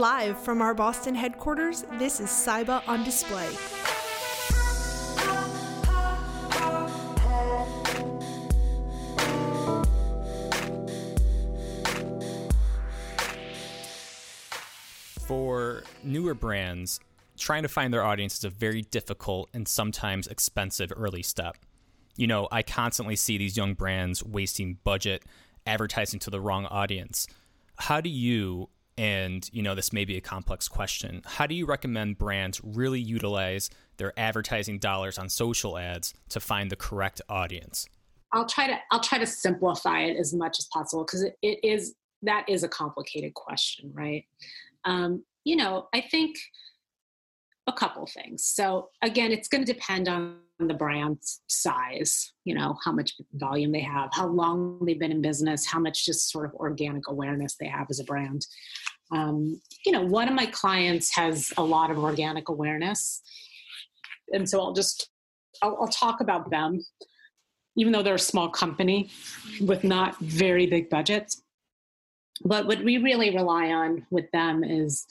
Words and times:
Live 0.00 0.38
from 0.38 0.62
our 0.62 0.72
Boston 0.72 1.14
headquarters, 1.14 1.84
this 1.98 2.20
is 2.20 2.30
Cyba 2.30 2.82
on 2.88 3.04
Display. 3.04 3.46
For 15.26 15.82
newer 16.02 16.32
brands, 16.32 16.98
trying 17.36 17.64
to 17.64 17.68
find 17.68 17.92
their 17.92 18.02
audience 18.02 18.38
is 18.38 18.44
a 18.44 18.48
very 18.48 18.80
difficult 18.80 19.50
and 19.52 19.68
sometimes 19.68 20.28
expensive 20.28 20.90
early 20.96 21.22
step. 21.22 21.58
You 22.16 22.26
know, 22.26 22.48
I 22.50 22.62
constantly 22.62 23.16
see 23.16 23.36
these 23.36 23.54
young 23.54 23.74
brands 23.74 24.24
wasting 24.24 24.78
budget 24.82 25.24
advertising 25.66 26.20
to 26.20 26.30
the 26.30 26.40
wrong 26.40 26.64
audience. 26.64 27.26
How 27.76 28.00
do 28.00 28.08
you, 28.08 28.70
and 29.00 29.48
you 29.50 29.62
know, 29.62 29.74
this 29.74 29.94
may 29.94 30.04
be 30.04 30.18
a 30.18 30.20
complex 30.20 30.68
question, 30.68 31.22
how 31.24 31.46
do 31.46 31.54
you 31.54 31.64
recommend 31.64 32.18
brands 32.18 32.60
really 32.62 33.00
utilize 33.00 33.70
their 33.96 34.12
advertising 34.18 34.78
dollars 34.78 35.16
on 35.16 35.30
social 35.30 35.78
ads 35.78 36.12
to 36.28 36.38
find 36.38 36.70
the 36.70 36.76
correct 36.76 37.22
audience? 37.26 37.88
I'll 38.30 38.46
try 38.46 38.66
to 38.66 38.76
I'll 38.92 39.00
try 39.00 39.16
to 39.16 39.26
simplify 39.26 40.00
it 40.00 40.18
as 40.18 40.34
much 40.34 40.58
as 40.58 40.68
possible 40.70 41.04
because 41.06 41.22
it, 41.22 41.34
it 41.40 41.60
is 41.62 41.94
that 42.22 42.44
is 42.46 42.62
a 42.62 42.68
complicated 42.68 43.32
question, 43.32 43.90
right? 43.94 44.24
Um, 44.84 45.24
you 45.44 45.56
know, 45.56 45.88
I 45.94 46.02
think 46.02 46.36
a 47.66 47.72
couple 47.72 48.06
things. 48.06 48.44
So 48.44 48.90
again, 49.00 49.32
it's 49.32 49.48
going 49.48 49.64
to 49.64 49.72
depend 49.72 50.08
on 50.08 50.40
the 50.68 50.74
brand's 50.74 51.40
size, 51.48 52.32
you 52.44 52.54
know, 52.54 52.76
how 52.84 52.92
much 52.92 53.14
volume 53.34 53.72
they 53.72 53.80
have, 53.80 54.10
how 54.12 54.26
long 54.26 54.84
they've 54.84 54.98
been 54.98 55.12
in 55.12 55.22
business, 55.22 55.66
how 55.66 55.78
much 55.78 56.04
just 56.04 56.30
sort 56.30 56.44
of 56.44 56.54
organic 56.54 57.08
awareness 57.08 57.56
they 57.56 57.66
have 57.66 57.86
as 57.90 58.00
a 58.00 58.04
brand. 58.04 58.46
Um, 59.12 59.60
you 59.84 59.92
know, 59.92 60.02
one 60.02 60.28
of 60.28 60.34
my 60.34 60.46
clients 60.46 61.14
has 61.16 61.52
a 61.56 61.62
lot 61.62 61.90
of 61.90 61.98
organic 61.98 62.48
awareness. 62.48 63.22
And 64.32 64.48
so 64.48 64.60
I'll 64.60 64.72
just, 64.72 65.10
I'll, 65.62 65.76
I'll 65.80 65.88
talk 65.88 66.20
about 66.20 66.50
them, 66.50 66.84
even 67.76 67.92
though 67.92 68.02
they're 68.02 68.14
a 68.14 68.18
small 68.18 68.48
company 68.48 69.10
with 69.60 69.84
not 69.84 70.18
very 70.18 70.66
big 70.66 70.88
budgets. 70.90 71.42
But 72.44 72.66
what 72.66 72.82
we 72.84 72.98
really 72.98 73.34
rely 73.34 73.66
on 73.66 74.06
with 74.10 74.30
them 74.32 74.64
is 74.64 75.06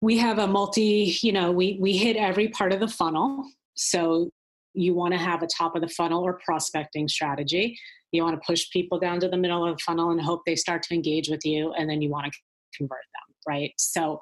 we 0.00 0.18
have 0.18 0.38
a 0.38 0.46
multi 0.46 1.16
you 1.22 1.32
know 1.32 1.50
we 1.50 1.78
we 1.80 1.96
hit 1.96 2.16
every 2.16 2.48
part 2.48 2.72
of 2.72 2.80
the 2.80 2.88
funnel 2.88 3.44
so 3.74 4.30
you 4.74 4.94
want 4.94 5.12
to 5.12 5.18
have 5.18 5.42
a 5.42 5.46
top 5.46 5.74
of 5.74 5.80
the 5.80 5.88
funnel 5.88 6.22
or 6.22 6.38
prospecting 6.44 7.08
strategy 7.08 7.78
you 8.12 8.22
want 8.22 8.40
to 8.40 8.46
push 8.46 8.68
people 8.70 8.98
down 8.98 9.18
to 9.20 9.28
the 9.28 9.36
middle 9.36 9.66
of 9.66 9.76
the 9.76 9.82
funnel 9.82 10.10
and 10.10 10.20
hope 10.20 10.42
they 10.44 10.56
start 10.56 10.82
to 10.82 10.94
engage 10.94 11.28
with 11.28 11.44
you 11.44 11.72
and 11.72 11.88
then 11.88 12.02
you 12.02 12.10
want 12.10 12.30
to 12.30 12.38
convert 12.76 13.04
them 13.14 13.34
right 13.46 13.72
so 13.78 14.20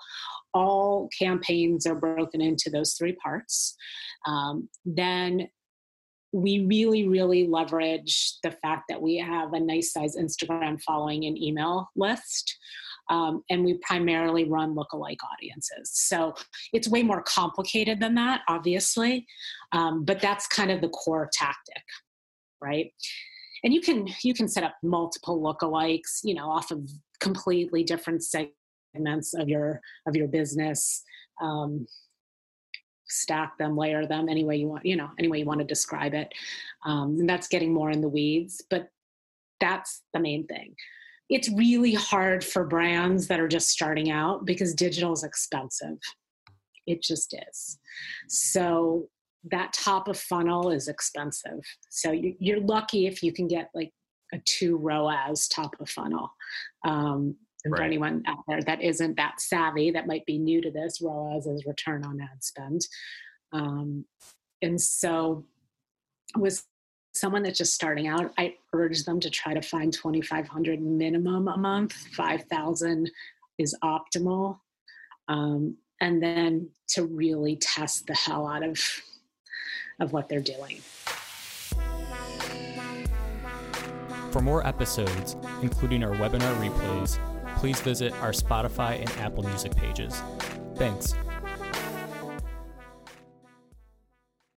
all 0.52 1.08
campaigns 1.18 1.86
are 1.86 1.94
broken 1.94 2.40
into 2.40 2.70
those 2.70 2.94
three 2.94 3.14
parts 3.14 3.76
um, 4.26 4.68
then 4.84 5.48
we 6.32 6.66
really 6.66 7.06
really 7.06 7.46
leverage 7.46 8.34
the 8.42 8.50
fact 8.50 8.84
that 8.88 9.00
we 9.00 9.16
have 9.16 9.52
a 9.52 9.60
nice 9.60 9.92
size 9.92 10.16
instagram 10.16 10.80
following 10.80 11.24
and 11.24 11.38
email 11.38 11.88
list 11.96 12.56
um, 13.10 13.42
and 13.50 13.64
we 13.64 13.74
primarily 13.78 14.44
run 14.44 14.74
lookalike 14.74 15.18
audiences. 15.32 15.90
So 15.92 16.34
it's 16.72 16.88
way 16.88 17.02
more 17.02 17.22
complicated 17.22 18.00
than 18.00 18.14
that, 18.14 18.42
obviously, 18.48 19.26
um, 19.72 20.04
but 20.04 20.20
that's 20.20 20.46
kind 20.46 20.70
of 20.70 20.80
the 20.80 20.88
core 20.88 21.28
tactic, 21.32 21.82
right? 22.60 22.92
And 23.62 23.72
you 23.72 23.80
can 23.80 24.08
you 24.22 24.34
can 24.34 24.48
set 24.48 24.64
up 24.64 24.74
multiple 24.82 25.40
lookalikes, 25.40 26.20
you 26.22 26.34
know, 26.34 26.50
off 26.50 26.70
of 26.70 26.88
completely 27.24 27.82
different 27.82 28.22
segments 28.22 29.34
of 29.34 29.48
your 29.48 29.80
of 30.06 30.14
your 30.14 30.28
business. 30.28 31.02
Um, 31.42 31.86
stack 33.06 33.58
them 33.58 33.76
layer 33.76 34.06
them 34.06 34.28
any 34.28 34.44
way 34.44 34.56
you 34.56 34.66
want 34.66 34.84
you 34.84 34.96
know 34.96 35.10
any 35.18 35.28
way 35.28 35.38
you 35.38 35.44
want 35.44 35.60
to 35.60 35.66
describe 35.66 36.14
it 36.14 36.32
um, 36.86 37.16
and 37.20 37.28
that's 37.28 37.48
getting 37.48 37.72
more 37.72 37.90
in 37.90 38.00
the 38.00 38.08
weeds 38.08 38.64
but 38.70 38.88
that's 39.60 40.02
the 40.14 40.18
main 40.18 40.46
thing 40.46 40.74
it's 41.30 41.50
really 41.50 41.94
hard 41.94 42.44
for 42.44 42.64
brands 42.64 43.28
that 43.28 43.40
are 43.40 43.48
just 43.48 43.68
starting 43.68 44.10
out 44.10 44.44
because 44.44 44.74
digital 44.74 45.12
is 45.12 45.24
expensive. 45.24 45.98
It 46.86 47.02
just 47.02 47.34
is. 47.50 47.78
So 48.28 49.08
that 49.50 49.72
top 49.72 50.08
of 50.08 50.18
funnel 50.18 50.70
is 50.70 50.88
expensive. 50.88 51.60
So 51.88 52.12
you're 52.12 52.60
lucky 52.60 53.06
if 53.06 53.22
you 53.22 53.32
can 53.32 53.48
get 53.48 53.70
like 53.74 53.92
a 54.34 54.42
two 54.44 54.76
ROAS 54.76 55.48
top 55.48 55.74
of 55.80 55.88
funnel. 55.88 56.30
Um, 56.84 57.36
and 57.64 57.72
right. 57.72 57.78
for 57.78 57.84
anyone 57.84 58.22
out 58.26 58.44
there 58.46 58.60
that 58.62 58.82
isn't 58.82 59.16
that 59.16 59.40
savvy, 59.40 59.90
that 59.92 60.06
might 60.06 60.26
be 60.26 60.38
new 60.38 60.60
to 60.60 60.70
this, 60.70 61.00
ROAS 61.00 61.46
is 61.46 61.64
return 61.64 62.04
on 62.04 62.20
ad 62.20 62.42
spend. 62.44 62.86
Um, 63.52 64.04
and 64.60 64.80
so 64.80 65.46
with 66.36 66.62
someone 67.14 67.42
that's 67.42 67.58
just 67.58 67.74
starting 67.74 68.08
out, 68.08 68.32
I 68.36 68.56
urge 68.72 69.04
them 69.04 69.20
to 69.20 69.30
try 69.30 69.54
to 69.54 69.62
find 69.62 69.92
2,500 69.92 70.82
minimum 70.82 71.48
a 71.48 71.56
month. 71.56 71.92
5,000 71.92 73.10
is 73.58 73.74
optimal. 73.82 74.58
Um, 75.28 75.76
and 76.00 76.22
then 76.22 76.68
to 76.88 77.04
really 77.04 77.56
test 77.56 78.06
the 78.06 78.14
hell 78.14 78.46
out 78.46 78.64
of, 78.64 78.78
of 80.00 80.12
what 80.12 80.28
they're 80.28 80.40
doing. 80.40 80.80
For 84.34 84.40
more 84.40 84.66
episodes, 84.66 85.36
including 85.62 86.02
our 86.02 86.10
webinar 86.10 86.52
replays, 86.56 87.20
please 87.54 87.80
visit 87.82 88.12
our 88.14 88.32
Spotify 88.32 88.98
and 88.98 89.08
Apple 89.20 89.44
Music 89.44 89.76
pages. 89.76 90.20
Thanks. 90.74 91.14